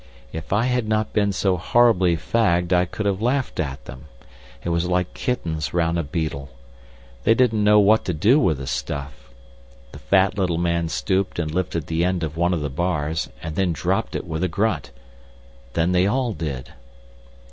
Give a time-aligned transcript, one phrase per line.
[0.33, 4.05] If I had not been so horribly fagged I could have laughed at them.
[4.63, 6.49] It was like kittens round a beetle.
[7.23, 9.29] They didn't know what to do with the stuff.
[9.91, 13.55] The fat little man stooped and lifted the end of one of the bars, and
[13.55, 14.89] then dropped it with a grunt.
[15.73, 16.71] Then they all did.